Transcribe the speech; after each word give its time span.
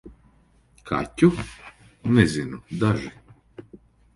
Kaķu? 0.91 1.29
Nezinu- 2.15 2.61
daži. 2.85 3.13